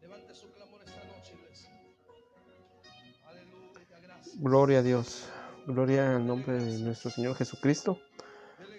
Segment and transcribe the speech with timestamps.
[0.00, 1.34] Levante su clamor esta noche.
[4.34, 5.28] Gloria a Dios.
[5.66, 7.98] Gloria al nombre de nuestro Señor Jesucristo.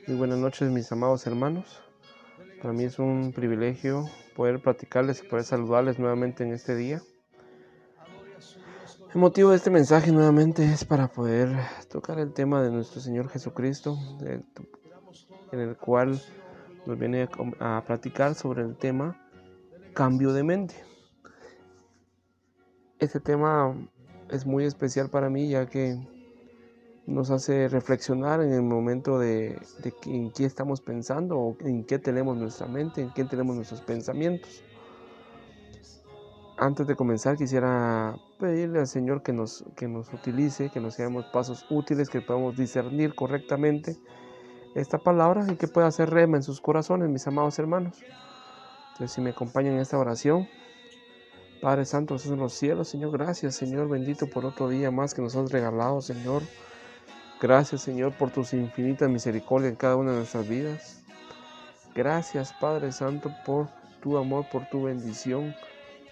[0.08, 1.82] Muy buenas noches, mis amados hermanos.
[2.62, 4.06] Para mí es un privilegio
[4.36, 7.02] poder platicarles y poder saludarles nuevamente en este día.
[9.14, 11.50] El motivo de este mensaje nuevamente es para poder
[11.90, 13.98] tocar el tema de nuestro Señor Jesucristo,
[15.52, 16.22] en el cual
[16.86, 17.28] nos viene
[17.60, 19.18] a platicar sobre el tema
[19.94, 20.76] cambio de mente.
[23.00, 23.76] Este tema
[24.30, 26.00] es muy especial para mí ya que
[27.08, 29.60] nos hace reflexionar en el momento de,
[30.06, 34.64] en qué estamos pensando o en qué tenemos nuestra mente, en qué tenemos nuestros pensamientos.
[36.58, 41.26] Antes de comenzar quisiera pedirle al Señor que nos, que nos utilice, que nos seamos
[41.34, 43.98] pasos útiles, que podamos discernir correctamente
[44.76, 48.02] esta palabra y que pueda hacer rema en sus corazones, mis amados hermanos.
[49.08, 50.48] Si me acompañan en esta oración,
[51.62, 55.36] Padre Santo, en los cielos, Señor, gracias, Señor, bendito por otro día más que nos
[55.36, 56.42] has regalado, Señor.
[57.40, 61.04] Gracias, Señor, por tus infinitas misericordias en cada una de nuestras vidas.
[61.94, 63.68] Gracias, Padre Santo, por
[64.02, 65.56] tu amor, por tu bendición.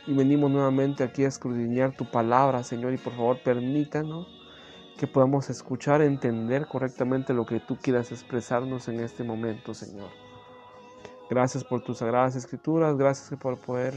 [0.05, 4.27] Y venimos nuevamente aquí a escudriñar tu palabra, Señor, y por favor permítanos
[4.97, 10.28] que podamos escuchar, entender correctamente lo que tú quieras expresarnos en este momento, Señor.
[11.29, 13.93] Gracias por tus sagradas escrituras, gracias por poder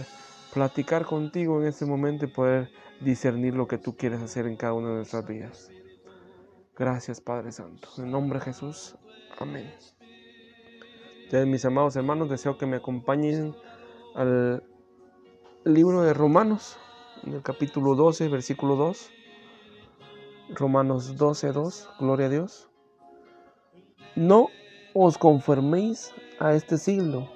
[0.53, 4.75] platicar contigo en este momento y poder discernir lo que tú quieres hacer en cada
[4.75, 5.71] una de nuestras vidas.
[6.77, 7.89] Gracias Padre Santo.
[7.97, 8.97] En nombre de Jesús.
[9.39, 9.73] Amén.
[11.31, 13.55] Ya mis amados hermanos, deseo que me acompañen
[14.15, 14.63] al
[15.65, 16.77] libro de Romanos,
[17.23, 19.11] en el capítulo 12, versículo 2.
[20.51, 21.91] Romanos 12, 2.
[21.99, 22.69] Gloria a Dios.
[24.17, 24.49] No
[24.93, 26.13] os conforméis
[26.47, 27.29] a este siglo,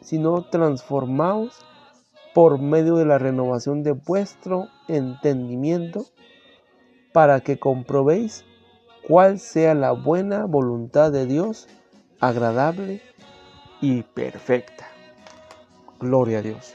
[0.00, 1.58] sino transformaos
[2.34, 6.06] por medio de la renovación de vuestro entendimiento,
[7.12, 8.44] para que comprobéis
[9.06, 11.66] cuál sea la buena voluntad de Dios,
[12.20, 13.02] agradable
[13.80, 14.86] y perfecta.
[15.98, 16.74] Gloria a Dios.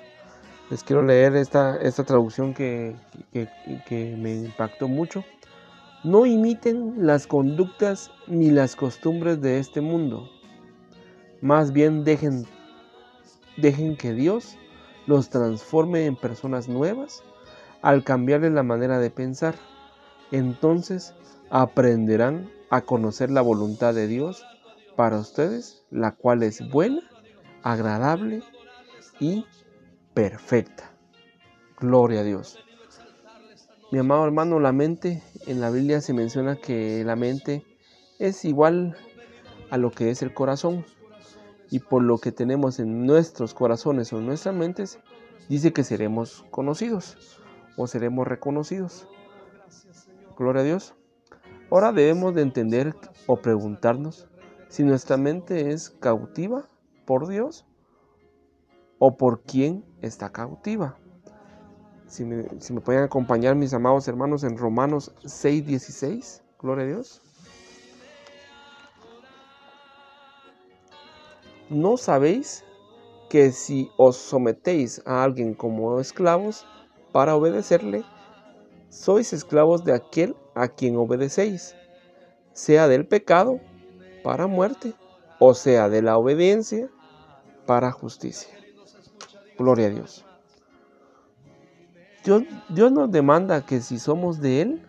[0.70, 2.96] Les quiero leer esta, esta traducción que,
[3.32, 5.24] que me impactó mucho.
[6.04, 10.30] No imiten las conductas ni las costumbres de este mundo.
[11.46, 12.48] Más bien dejen,
[13.56, 14.58] dejen que Dios
[15.06, 17.22] los transforme en personas nuevas
[17.84, 19.54] al cambiarles la manera de pensar.
[20.32, 21.14] Entonces
[21.52, 24.44] aprenderán a conocer la voluntad de Dios
[24.96, 27.04] para ustedes, la cual es buena,
[27.62, 28.42] agradable
[29.20, 29.46] y
[30.16, 30.94] perfecta.
[31.80, 32.58] Gloria a Dios.
[33.92, 37.64] Mi amado hermano, la mente, en la Biblia se menciona que la mente
[38.18, 38.98] es igual
[39.70, 40.84] a lo que es el corazón.
[41.70, 45.00] Y por lo que tenemos en nuestros corazones o en nuestras mentes,
[45.50, 47.42] dice que seremos conocidos
[47.78, 49.08] o seremos reconocidos.
[50.38, 50.96] Gloria a Dios.
[51.72, 52.96] Ahora debemos de entender
[53.28, 54.28] o preguntarnos
[54.70, 56.68] si nuestra mente es cautiva
[57.06, 57.66] por Dios
[59.00, 60.98] o por quién está cautiva.
[62.08, 62.44] Si me,
[62.82, 67.25] pueden acompañar mis amados hermanos en Romanos 6:16, gloria a Dios.
[71.70, 72.64] ¿No sabéis
[73.28, 76.68] que si os sometéis a alguien como esclavos
[77.12, 78.04] para obedecerle,
[78.90, 81.76] sois esclavos de aquel a quien obedecéis,
[82.54, 83.60] sea del pecado
[84.24, 84.94] para muerte,
[85.40, 86.88] o sea de la obediencia
[87.66, 88.56] para justicia.
[89.58, 90.24] Gloria a Dios.
[92.24, 94.88] Dios, Dios nos demanda que si somos de Él,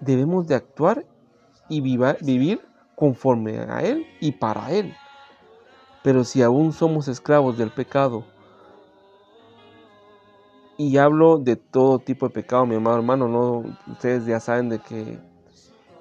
[0.00, 1.04] debemos de actuar
[1.68, 2.62] y vivir
[2.96, 4.94] conforme a Él y para Él.
[6.02, 8.24] Pero si aún somos esclavos del pecado,
[10.76, 14.78] y hablo de todo tipo de pecado, mi amado hermano, no, ustedes ya saben de
[14.78, 15.18] que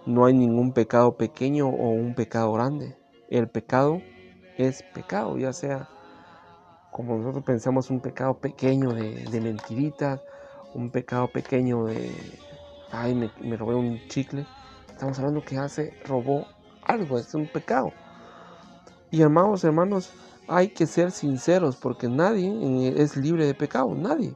[0.06, 2.96] no hay ningún pecado pequeño o un pecado grande.
[3.30, 4.02] El pecado
[4.58, 5.90] es pecado, ya sea
[6.92, 10.22] como nosotros pensamos un pecado pequeño de, de mentiritas,
[10.74, 12.12] un pecado pequeño de,
[12.92, 14.46] ay, me, me robé un chicle.
[14.90, 16.46] Estamos hablando que hace, robó
[16.84, 17.94] algo, es un pecado.
[19.12, 20.12] Y hermanos, hermanos,
[20.48, 24.34] hay que ser sinceros porque nadie es libre de pecado, nadie.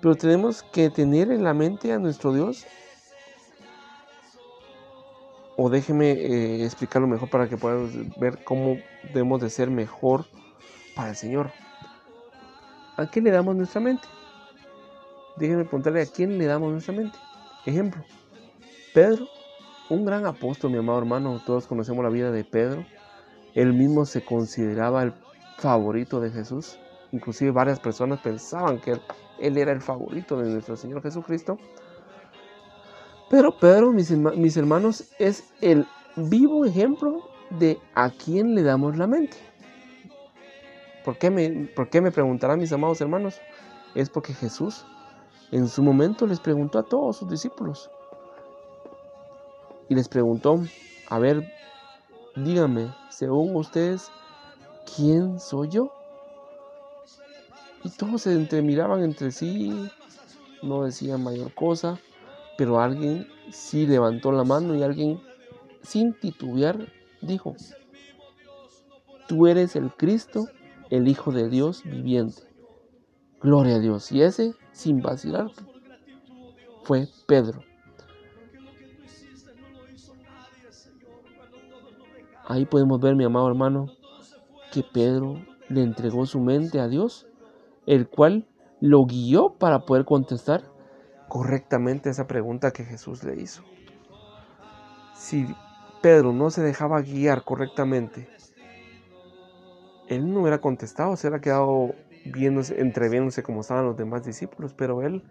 [0.00, 2.66] Pero tenemos que tener en la mente a nuestro Dios.
[5.56, 8.76] O déjeme eh, explicarlo mejor para que podamos ver cómo
[9.12, 10.26] debemos de ser mejor
[10.94, 11.50] para el Señor.
[12.96, 14.06] ¿A qué le damos nuestra mente?
[15.36, 17.18] Déjeme preguntarle a quién le damos nuestra mente.
[17.66, 18.04] Ejemplo,
[18.94, 19.26] Pedro,
[19.90, 22.84] un gran apóstol, mi amado hermano, todos conocemos la vida de Pedro.
[23.58, 25.12] Él mismo se consideraba el
[25.56, 26.78] favorito de Jesús.
[27.10, 29.00] inclusive varias personas pensaban que
[29.40, 31.58] él, era el favorito de nuestro Señor Jesucristo.
[33.28, 39.08] Pero Pedro, mis, mis hermanos, es el vivo ejemplo de a quién le damos la
[39.08, 39.36] mente.
[41.04, 43.40] ¿Por qué me, por qué me preguntarán mis amados hermanos?
[43.96, 44.86] Es porque Jesús
[45.50, 47.90] en su momento les preguntó a todos sus discípulos.
[49.88, 50.60] Y les preguntó,
[51.08, 51.57] a ver,
[52.44, 54.10] díganme, según ustedes,
[54.96, 55.92] ¿quién soy yo?
[57.84, 59.88] Y todos se entremiraban entre sí,
[60.62, 61.98] no decían mayor cosa,
[62.56, 65.20] pero alguien sí levantó la mano y alguien
[65.82, 67.54] sin titubear dijo,
[69.28, 70.46] tú eres el Cristo,
[70.90, 72.42] el Hijo de Dios viviente.
[73.40, 74.10] Gloria a Dios.
[74.10, 75.50] Y ese, sin vacilar,
[76.82, 77.67] fue Pedro.
[82.50, 83.88] Ahí podemos ver, mi amado hermano,
[84.72, 85.34] que Pedro
[85.68, 87.28] le entregó su mente a Dios,
[87.84, 88.46] el cual
[88.80, 90.62] lo guió para poder contestar
[91.28, 93.62] correctamente esa pregunta que Jesús le hizo.
[95.14, 95.46] Si
[96.00, 98.30] Pedro no se dejaba guiar correctamente,
[100.08, 105.02] él no hubiera contestado, se hubiera quedado viéndose, entreviéndose como estaban los demás discípulos, pero
[105.02, 105.22] él,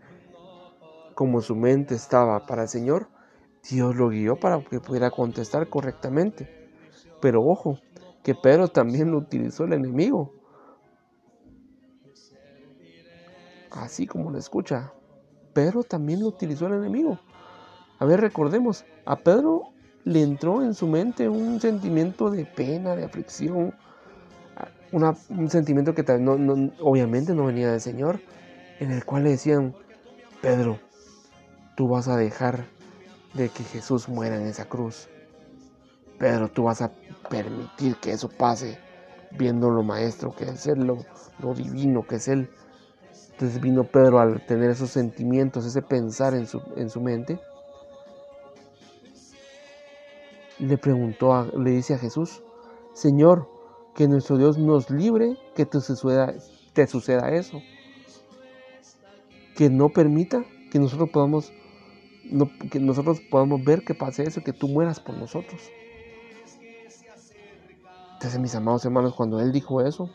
[1.16, 3.08] como su mente estaba para el Señor,
[3.68, 6.57] Dios lo guió para que pudiera contestar correctamente.
[7.22, 7.80] Pero ojo,
[8.24, 10.34] que Pedro también lo utilizó el enemigo.
[13.72, 14.94] Así como lo escucha,
[15.54, 17.20] Pedro también lo utilizó el enemigo.
[18.00, 19.72] A ver, recordemos, a Pedro
[20.04, 23.74] le entró en su mente un sentimiento de pena, de aflicción,
[24.92, 26.04] un sentimiento que
[26.80, 28.22] obviamente no venía del Señor,
[28.80, 29.76] en el cual le decían,
[30.42, 30.80] Pedro,
[31.76, 32.66] tú vas a dejar
[33.34, 35.10] de que Jesús muera en esa cruz.
[36.18, 36.92] Pedro, tú vas a
[37.30, 38.78] permitir que eso pase,
[39.32, 42.50] viendo lo maestro que es Él, lo, divino que es Él.
[43.32, 47.40] Entonces vino Pedro al tener esos sentimientos, ese pensar en su, en su mente,
[50.60, 52.42] le preguntó, le dice a Jesús,
[52.94, 53.48] Señor,
[53.96, 56.34] que nuestro Dios nos libre que te suceda,
[56.74, 57.62] te suceda eso.
[59.56, 61.52] Que no permita que nosotros podamos,
[62.72, 65.62] que nosotros podamos ver que pase eso, que tú mueras por nosotros.
[68.18, 70.10] Entonces, mis amados hermanos, cuando él dijo eso,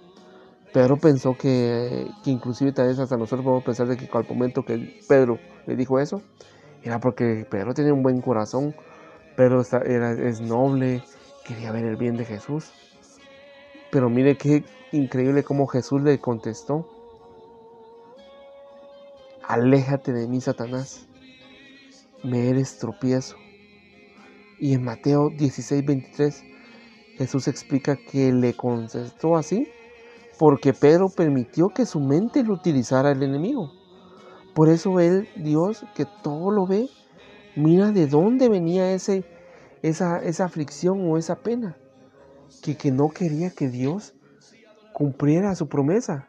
[0.72, 4.64] Pedro pensó que, que inclusive tal vez hasta nosotros podemos pensar de que al momento
[4.64, 6.20] que Pedro le dijo eso,
[6.82, 8.74] era porque Pedro tenía un buen corazón,
[9.36, 11.04] era, es noble,
[11.44, 12.72] quería ver el bien de Jesús.
[13.90, 16.88] Pero mire qué increíble cómo Jesús le contestó.
[19.42, 21.06] Aléjate de mí, Satanás.
[22.22, 23.36] Me eres tropiezo.
[24.58, 26.44] Y en Mateo 16, 23,
[27.22, 29.68] Jesús explica que le contestó así
[30.38, 33.70] porque Pedro permitió que su mente lo utilizara el enemigo.
[34.54, 36.88] Por eso él, Dios, que todo lo ve,
[37.54, 39.24] Mira de dónde venía ese,
[39.82, 41.76] esa, esa aflicción o esa pena.
[42.62, 44.14] Que, que no quería que Dios
[44.94, 46.26] cumpliera su promesa.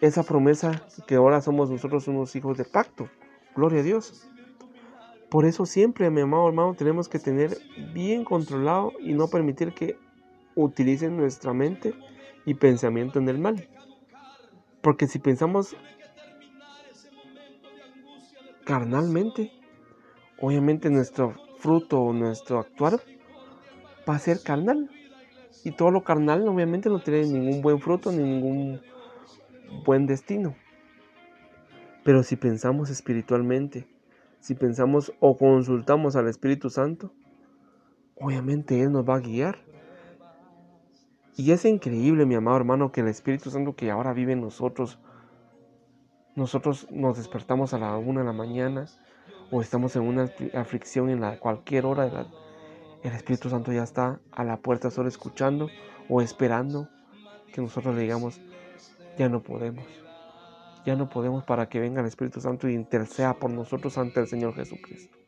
[0.00, 3.08] Esa promesa que ahora somos nosotros unos hijos de pacto.
[3.56, 4.30] Gloria a Dios.
[5.28, 7.58] Por eso siempre, mi amado hermano, tenemos que tener
[7.92, 9.98] bien controlado y no permitir que
[10.54, 11.94] utilicen nuestra mente
[12.44, 13.68] y pensamiento en el mal.
[14.82, 15.76] Porque si pensamos
[18.64, 19.52] carnalmente,
[20.40, 23.00] obviamente nuestro fruto o nuestro actuar
[24.08, 24.90] va a ser carnal.
[25.64, 28.80] Y todo lo carnal obviamente no tiene ningún buen fruto ni ningún
[29.84, 30.54] buen destino.
[32.04, 33.88] Pero si pensamos espiritualmente,
[34.40, 37.12] si pensamos o consultamos al Espíritu Santo,
[38.14, 39.58] obviamente Él nos va a guiar.
[41.36, 44.98] Y es increíble, mi amado hermano, que el Espíritu Santo que ahora vive en nosotros,
[46.34, 48.86] nosotros nos despertamos a la una de la mañana
[49.50, 52.26] o estamos en una aflicción en la cualquier hora,
[53.02, 55.68] el Espíritu Santo ya está a la puerta solo escuchando
[56.08, 56.88] o esperando
[57.52, 58.40] que nosotros le digamos,
[59.18, 60.05] ya no podemos.
[60.86, 64.28] Ya no podemos para que venga el Espíritu Santo y interceda por nosotros ante el
[64.28, 65.18] Señor Jesucristo.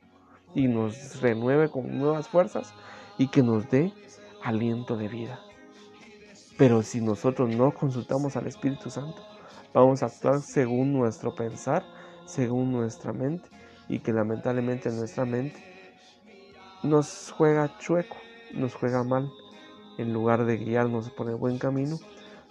[0.54, 2.72] Y nos renueve con nuevas fuerzas
[3.18, 3.92] y que nos dé
[4.42, 5.40] aliento de vida.
[6.56, 9.22] Pero si nosotros no consultamos al Espíritu Santo,
[9.74, 11.84] vamos a actuar según nuestro pensar,
[12.24, 13.48] según nuestra mente
[13.88, 15.62] y que lamentablemente nuestra mente
[16.82, 18.16] nos juega chueco,
[18.54, 19.28] nos juega mal,
[19.98, 21.98] en lugar de guiarnos por el buen camino,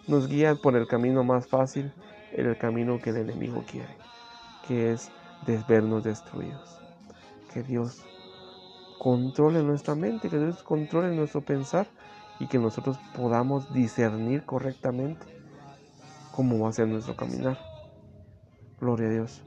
[0.07, 1.93] nos guía por el camino más fácil,
[2.45, 3.95] el camino que el enemigo quiere,
[4.67, 5.11] que es
[5.45, 6.79] desvernos destruidos.
[7.53, 8.03] Que Dios
[8.99, 11.87] controle nuestra mente, que Dios controle nuestro pensar
[12.39, 15.25] y que nosotros podamos discernir correctamente
[16.31, 17.57] cómo va a ser nuestro caminar.
[18.79, 19.43] Gloria a Dios.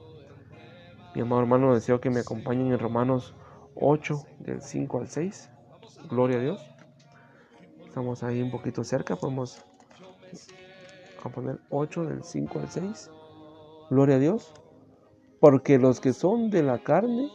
[1.15, 3.35] Mi amado hermano, deseo que me acompañen en Romanos
[3.77, 5.51] 8, del 5 al 6.
[6.09, 6.67] Gloria a Dios.
[7.87, 9.65] Estamos ahí un poquito cerca, podemos
[11.29, 13.11] a poner 8 del 5 al 6.
[13.91, 14.53] Gloria a Dios.
[15.41, 17.29] Porque los que son de la carne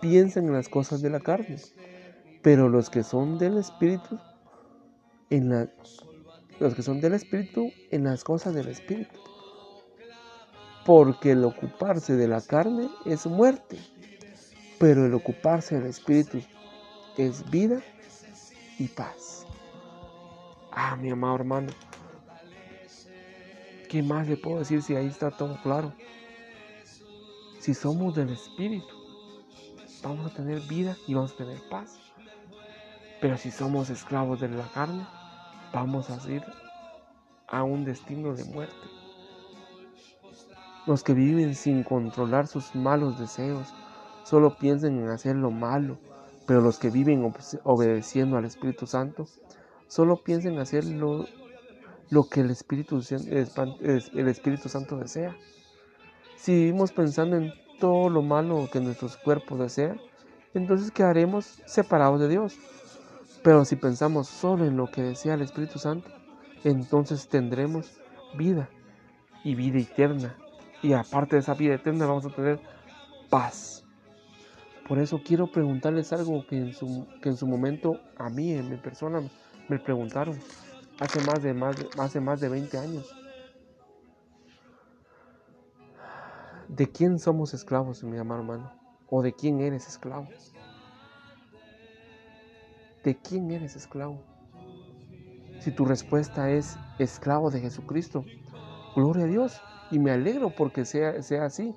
[0.00, 1.56] piensan en las cosas de la carne,
[2.42, 4.18] pero los que son del Espíritu,
[5.30, 5.68] en la,
[6.60, 9.18] los que son del Espíritu, en las cosas del Espíritu.
[10.84, 13.78] Porque el ocuparse de la carne es muerte,
[14.78, 16.40] pero el ocuparse del Espíritu
[17.16, 17.80] es vida
[18.78, 19.46] y paz.
[20.72, 21.68] Ah, mi amado hermano,
[23.88, 25.92] ¿qué más le puedo decir si ahí está todo claro?
[27.58, 28.94] Si somos del Espíritu,
[30.02, 31.98] vamos a tener vida y vamos a tener paz.
[33.20, 35.06] Pero si somos esclavos de la carne,
[35.72, 36.44] vamos a ir
[37.48, 38.74] a un destino de muerte.
[40.86, 43.74] Los que viven sin controlar sus malos deseos,
[44.22, 45.98] solo piensan en hacer lo malo,
[46.46, 49.26] pero los que viven obedeciendo al Espíritu Santo,
[49.88, 51.26] solo piensan en hacer lo,
[52.30, 55.36] que el Espíritu, el Espíritu Santo desea.
[56.36, 60.00] Si vivimos pensando en todo lo malo que nuestros cuerpos desean,
[60.54, 62.56] entonces quedaremos separados de Dios.
[63.42, 66.08] Pero si pensamos solo en lo que desea el Espíritu Santo,
[66.64, 68.00] entonces tendremos
[68.36, 68.68] vida
[69.44, 70.34] y vida eterna.
[70.82, 72.60] Y aparte de esa vida eterna vamos a tener
[73.28, 73.84] paz.
[74.88, 78.70] Por eso quiero preguntarles algo que en su, que en su momento a mí, en
[78.70, 79.20] mi persona,
[79.68, 80.38] me preguntaron
[81.00, 83.14] hace más de, más, hace más de 20 años.
[86.68, 88.72] ¿De quién somos esclavos, mi amado hermano?
[89.08, 90.28] ¿O de quién eres esclavo?
[93.02, 94.22] ¿De quién eres esclavo?
[95.60, 98.24] Si tu respuesta es esclavo de Jesucristo,
[98.94, 99.60] gloria a Dios.
[99.90, 101.74] Y me alegro porque sea, sea así.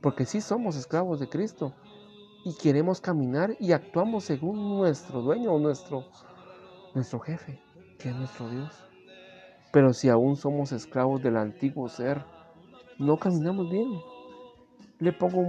[0.00, 1.74] Porque sí somos esclavos de Cristo.
[2.44, 6.04] Y queremos caminar y actuamos según nuestro dueño o nuestro,
[6.94, 7.60] nuestro jefe,
[7.98, 8.70] que es nuestro Dios.
[9.72, 12.24] Pero si aún somos esclavos del antiguo ser,
[12.98, 14.00] no caminamos bien.
[14.98, 15.40] Le pongo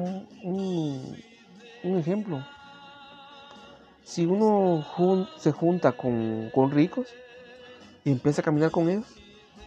[0.44, 1.16] un,
[1.84, 2.46] ejemplo.
[4.04, 4.86] Si uno
[5.38, 7.08] se junta con, ricos
[8.04, 9.16] y empieza a caminar con ellos,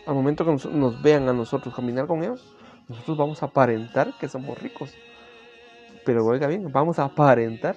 [0.06, 2.54] al momento que nos, vean a nosotros caminar con ellos,
[2.88, 4.92] nosotros vamos a aparentar que somos ricos.
[6.04, 7.76] Pero oiga bien, vamos a aparentar.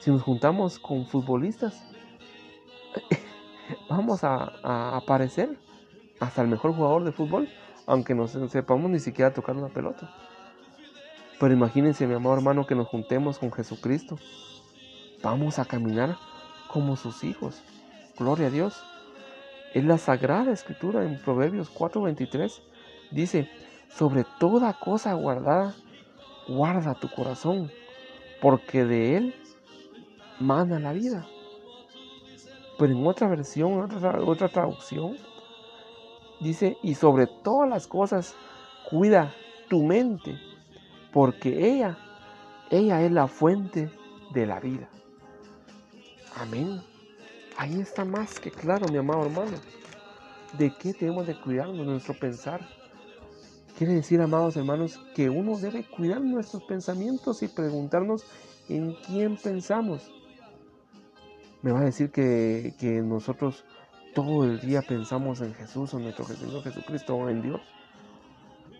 [0.00, 1.84] Si nos juntamos con futbolistas,
[3.90, 5.58] vamos a, aparecer
[6.20, 7.48] hasta el mejor jugador de fútbol
[7.86, 10.08] aunque no sepamos ni siquiera tocar una pelota.
[11.40, 14.16] Pero imagínense, mi amado hermano, que nos juntemos con Jesucristo.
[15.24, 16.16] Vamos a caminar
[16.68, 17.62] como sus hijos.
[18.16, 18.80] Gloria a Dios.
[19.74, 22.62] Es la sagrada escritura en Proverbios 4:23.
[23.10, 23.50] Dice,
[23.88, 25.74] sobre toda cosa guardada,
[26.46, 27.72] guarda tu corazón,
[28.40, 29.34] porque de él
[30.38, 31.26] mana la vida.
[32.80, 35.16] Pero en otra versión, otra, otra traducción,
[36.40, 38.34] Dice, y sobre todas las cosas,
[38.88, 39.34] cuida
[39.68, 40.38] tu mente,
[41.12, 41.98] porque ella,
[42.70, 43.90] ella es la fuente
[44.32, 44.88] de la vida.
[46.34, 46.80] Amén.
[47.58, 49.58] Ahí está más que claro, mi amado hermano.
[50.56, 52.66] ¿De qué tenemos de cuidarnos nuestro pensar?
[53.76, 58.24] Quiere decir, amados hermanos, que uno debe cuidar nuestros pensamientos y preguntarnos
[58.70, 60.10] en quién pensamos.
[61.62, 63.64] Me va a decir que, que nosotros
[64.14, 67.60] todo el día pensamos en Jesús, en nuestro Señor Jesucristo o en Dios.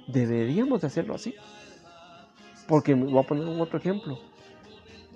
[0.08, 1.34] Deberíamos de hacerlo así.
[2.66, 4.18] Porque me voy a poner un otro ejemplo.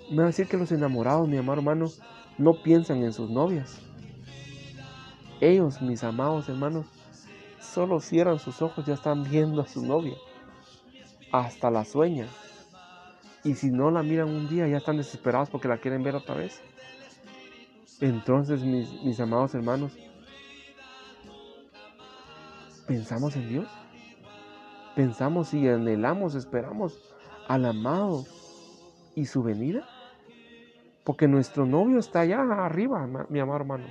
[0.09, 1.87] Me va a decir que los enamorados, mi amado hermano,
[2.37, 3.81] no piensan en sus novias.
[5.41, 6.85] Ellos, mis amados hermanos,
[7.59, 10.15] solo cierran sus ojos, ya están viendo a su novia.
[11.31, 12.27] Hasta la sueñan.
[13.43, 16.35] Y si no la miran un día, ya están desesperados porque la quieren ver otra
[16.35, 16.61] vez.
[18.01, 19.97] Entonces, mis, mis amados hermanos,
[22.87, 23.67] ¿pensamos en Dios?
[24.95, 26.99] ¿Pensamos y anhelamos, esperamos
[27.47, 28.23] al amado
[29.15, 29.87] y su venida?
[31.05, 33.85] Porque nuestro novio está allá arriba, mi amado hermano.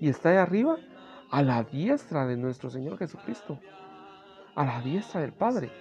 [0.00, 0.76] Y está allá arriba
[1.30, 3.58] a la diestra de nuestro Señor Jesucristo.
[4.54, 5.72] A la diestra del Padre.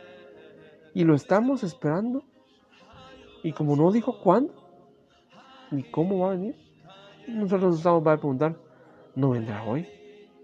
[0.94, 2.24] Y lo estamos esperando.
[3.44, 4.54] Y como no dijo cuándo,
[5.70, 6.56] ni cómo va a venir,
[7.28, 8.56] nosotros nos estamos a preguntar,
[9.16, 9.88] ¿no vendrá hoy?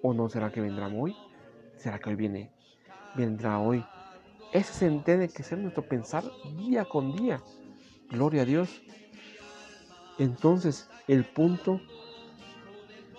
[0.02, 1.16] ¿O no será que vendrá hoy?
[1.78, 2.52] ¿Será que hoy viene?
[3.16, 3.84] ¿Vendrá hoy?
[4.54, 6.24] Ese tiene que ser nuestro pensar
[6.58, 7.42] día con día.
[8.10, 8.82] Gloria a Dios.
[10.18, 11.80] Entonces, el punto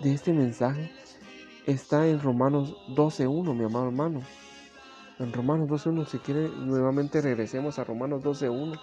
[0.01, 0.91] de este mensaje
[1.65, 4.21] está en Romanos 12.1, mi amado hermano.
[5.19, 8.79] En Romanos 12.1, si quiere, nuevamente regresemos a Romanos 12.1.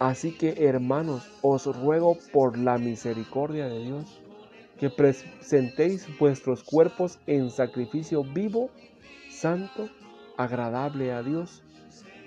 [0.00, 4.22] Así que, hermanos, os ruego por la misericordia de Dios
[4.78, 8.70] que presentéis vuestros cuerpos en sacrificio vivo,
[9.28, 9.90] santo,
[10.38, 11.62] agradable a Dios,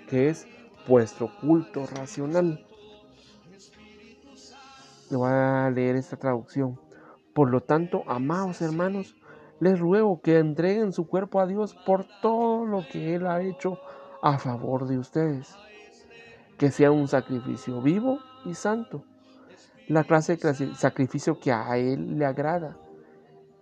[0.08, 0.46] que es
[0.86, 2.64] vuestro culto racional.
[5.10, 6.78] Le voy a leer esta traducción.
[7.34, 9.16] Por lo tanto, amados hermanos,
[9.58, 13.80] les ruego que entreguen su cuerpo a Dios por todo lo que Él ha hecho
[14.22, 15.56] a favor de ustedes.
[16.58, 19.04] Que sea un sacrificio vivo y santo.
[19.88, 22.76] La clase de sacrificio que a Él le agrada.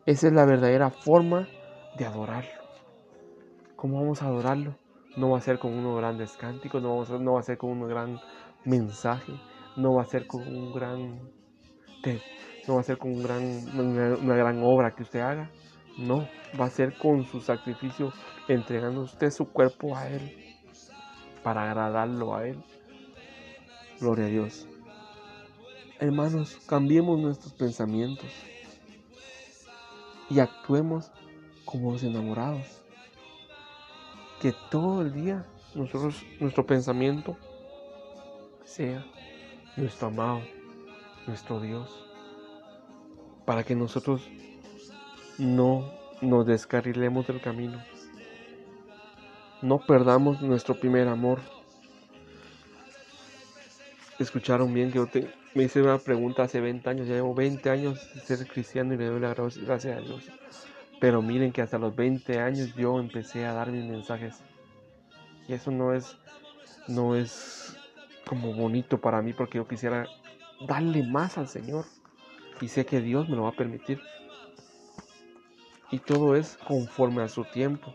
[0.07, 1.49] Esa es la verdadera forma
[1.99, 2.63] de adorarlo.
[3.77, 4.77] ¿Cómo vamos a adorarlo?
[5.17, 7.89] No va a ser con unos grandes cánticos, no, no va a ser con un
[7.89, 8.19] gran
[8.65, 9.33] mensaje,
[9.77, 11.21] no va a ser con un gran
[12.67, 15.51] no va a ser con una, gran obra que usted haga.
[15.99, 16.27] No,
[16.59, 18.13] va a ser con su sacrificio,
[18.49, 20.37] entregando usted su cuerpo a Él,
[21.43, 22.65] para agradarlo a Él.
[24.03, 24.67] Gloria a Dios.
[26.01, 28.27] Hermanos, cambiemos nuestros pensamientos
[30.29, 31.13] y actuemos
[31.65, 32.83] como los enamorados.
[34.41, 37.37] Que todo el día nosotros, nuestro pensamiento
[38.65, 39.07] sea
[39.77, 40.41] nuestro amado,
[41.29, 42.05] nuestro Dios,
[43.45, 44.29] para que nosotros
[45.39, 45.89] no
[46.21, 47.81] nos descarrilemos del camino,
[49.63, 51.39] no perdamos nuestro primer amor.
[54.23, 55.09] Escucharon bien que yo
[55.55, 58.97] me hice una pregunta hace 20 años, ya llevo 20 años de ser cristiano y
[58.97, 60.31] le doy la gracia a Dios.
[61.01, 64.41] Pero miren que hasta los 20 años yo empecé a dar mis mensajes.
[65.49, 66.17] Y eso no es,
[66.87, 67.77] no es
[68.25, 70.07] como bonito para mí porque yo quisiera
[70.69, 71.85] darle más al Señor.
[72.61, 74.01] Y sé que Dios me lo va a permitir.
[75.91, 77.93] Y todo es conforme a su tiempo.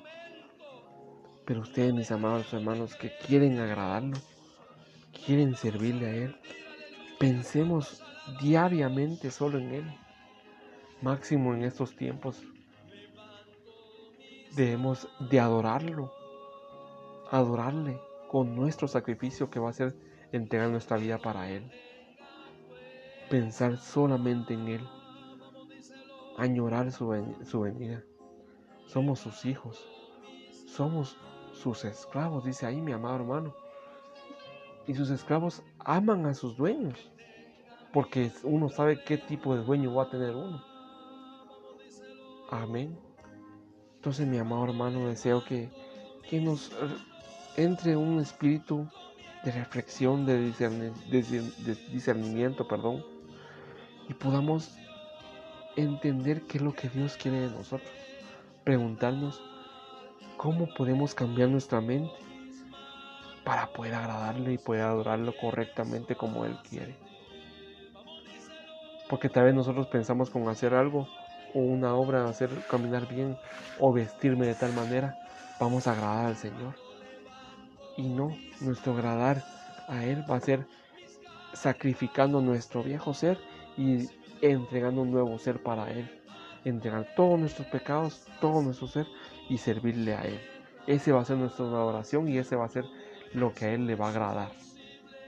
[1.46, 4.18] Pero ustedes, mis amados hermanos, que quieren agradarlo,
[5.28, 6.36] quieren servirle a Él,
[7.20, 8.04] pensemos
[8.42, 9.98] diariamente solo en Él.
[11.04, 12.42] Máximo en estos tiempos.
[14.56, 16.12] Debemos de adorarlo,
[17.30, 19.96] adorarle con nuestro sacrificio que va a ser
[20.32, 21.70] entregar nuestra vida para Él
[23.30, 24.90] pensar solamente en Él,
[26.38, 28.04] añorar su, su venida.
[28.86, 29.86] Somos sus hijos,
[30.68, 31.18] somos
[31.52, 33.56] sus esclavos, dice ahí mi amado hermano.
[34.88, 37.12] Y sus esclavos aman a sus dueños,
[37.92, 40.64] porque uno sabe qué tipo de dueño va a tener uno.
[42.50, 42.98] Amén.
[43.96, 45.70] Entonces, mi amado hermano, deseo que,
[46.30, 46.72] que nos
[47.58, 48.88] entre un espíritu
[49.44, 53.04] de reflexión, de, de discernimiento, perdón,
[54.08, 54.78] y podamos
[55.76, 57.90] entender qué es lo que Dios quiere de nosotros.
[58.64, 59.42] Preguntarnos
[60.38, 62.27] cómo podemos cambiar nuestra mente
[63.48, 66.98] para poder agradarle y poder adorarlo correctamente como Él quiere.
[69.10, 71.08] Porque tal vez nosotros pensamos con hacer algo
[71.54, 73.38] o una obra, hacer caminar bien
[73.80, 75.16] o vestirme de tal manera,
[75.62, 76.76] vamos a agradar al Señor.
[77.96, 79.46] Y no, nuestro agradar
[79.88, 80.68] a Él va a ser
[81.54, 83.40] sacrificando nuestro viejo ser
[83.78, 84.10] y
[84.42, 86.12] entregando un nuevo ser para Él.
[86.66, 89.08] Entregar todos nuestros pecados, todo nuestro ser
[89.48, 90.42] y servirle a Él.
[90.86, 92.84] Ese va a ser nuestra oración y ese va a ser
[93.34, 94.52] lo que a Él le va a agradar.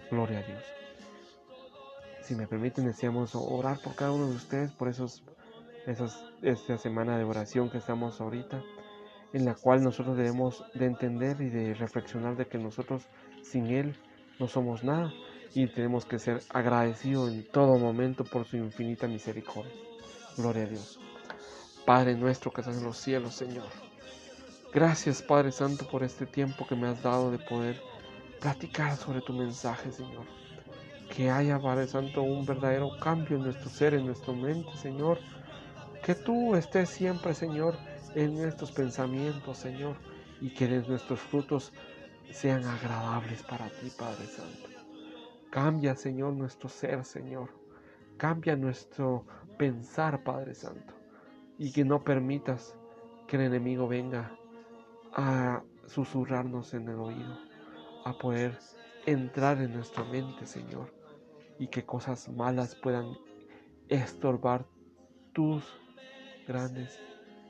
[0.10, 0.64] Gloria a Dios.
[2.22, 5.24] Si me permiten, deseamos orar por cada uno de ustedes, por esos,
[5.88, 8.62] esas, esta semana de oración que estamos ahorita,
[9.34, 13.08] en la cual nosotros debemos de entender y de reflexionar de que nosotros
[13.42, 13.96] sin Él
[14.40, 15.12] no somos nada
[15.54, 19.74] y tenemos que ser agradecidos en todo momento por su infinita misericordia.
[20.38, 21.00] Gloria a Dios.
[21.86, 23.68] Padre nuestro que estás en los cielos, Señor.
[24.72, 27.82] Gracias, Padre Santo, por este tiempo que me has dado de poder
[28.40, 30.26] platicar sobre tu mensaje, Señor.
[31.16, 35.20] Que haya, Padre Santo, un verdadero cambio en nuestro ser, en nuestra mente, Señor.
[36.04, 37.76] Que tú estés siempre, Señor,
[38.16, 39.98] en nuestros pensamientos, Señor.
[40.42, 41.74] Y que nuestros frutos
[42.32, 44.70] sean agradables para ti, Padre Santo.
[45.50, 47.50] Cambia, Señor, nuestro ser, Señor.
[48.18, 49.26] Cambia nuestro
[49.58, 50.94] pensar, Padre Santo.
[51.58, 52.78] Y que no permitas
[53.28, 54.32] que el enemigo venga
[55.14, 57.38] a susurrarnos en el oído,
[58.10, 58.58] a poder
[59.06, 60.94] entrar en nuestra mente, Señor.
[61.58, 63.18] Y que cosas malas puedan
[63.90, 64.66] estorbar
[65.34, 65.64] tus
[66.48, 67.00] grandes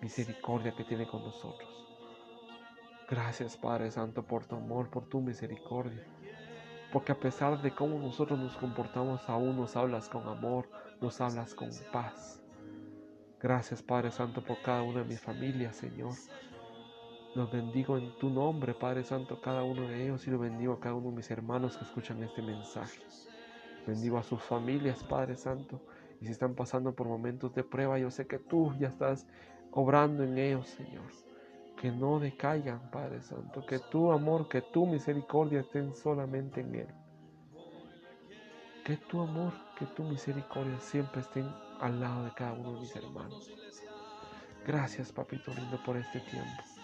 [0.01, 1.69] misericordia que tiene con nosotros.
[3.09, 6.05] Gracias Padre Santo por tu amor, por tu misericordia.
[6.91, 10.69] Porque a pesar de cómo nosotros nos comportamos, aún nos hablas con amor,
[11.01, 12.41] nos hablas con paz.
[13.39, 16.13] Gracias Padre Santo por cada una de mis familias, Señor.
[17.35, 20.79] Los bendigo en tu nombre, Padre Santo, cada uno de ellos y lo bendigo a
[20.79, 22.99] cada uno de mis hermanos que escuchan este mensaje.
[23.85, 25.79] Bendigo a sus familias, Padre Santo.
[26.21, 29.27] Y si están pasando por momentos de prueba, yo sé que tú ya estás
[29.71, 31.05] obrando en ellos, Señor.
[31.77, 33.63] Que no decaigan, Padre Santo.
[33.63, 36.87] Que tu amor, que tu misericordia estén solamente en Él.
[38.83, 41.47] Que tu amor, que tu misericordia siempre estén
[41.79, 43.51] al lado de cada uno de mis hermanos.
[44.65, 46.78] Gracias, papito lindo, por este tiempo.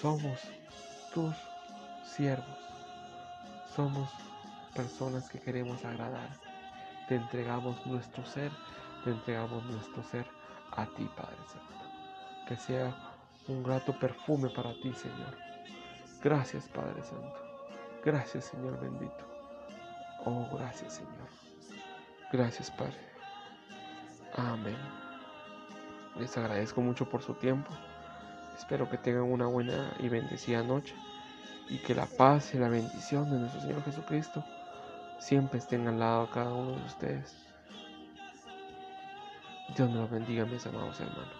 [0.00, 0.40] Somos
[1.14, 1.34] tus
[2.04, 2.58] siervos.
[3.74, 4.10] Somos
[4.74, 6.28] personas que queremos agradar.
[7.08, 8.52] Te entregamos nuestro ser,
[9.04, 10.26] te entregamos nuestro ser
[10.72, 11.84] a ti, Padre Santo.
[12.46, 12.94] Que sea
[13.48, 15.36] un grato perfume para ti, Señor.
[16.22, 17.38] Gracias, Padre Santo.
[18.04, 19.24] Gracias, Señor bendito.
[20.26, 21.28] Oh, gracias, Señor.
[22.32, 23.00] Gracias, Padre.
[24.34, 24.76] Amén.
[26.18, 27.70] Les agradezco mucho por su tiempo.
[28.56, 30.94] Espero que tengan una buena y bendecida noche
[31.68, 34.44] y que la paz y la bendición de nuestro Señor Jesucristo
[35.18, 37.36] siempre estén al lado de cada uno de ustedes.
[39.76, 41.35] Dios los bendiga, mis amados hermanos.